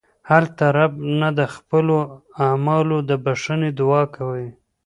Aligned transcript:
هلته 0.29 0.63
رب 0.77 0.93
نه 1.19 1.29
د 1.39 1.41
خپلو 1.55 1.97
اعمالو 2.47 2.97
د 3.09 3.11
بښنې 3.23 3.69
دعا 3.79 4.03
کوئ. 4.15 4.47